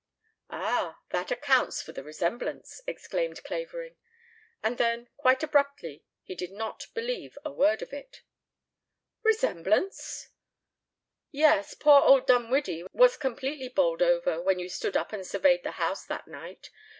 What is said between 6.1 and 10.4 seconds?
he did not believe a word of it. "Resemblance?"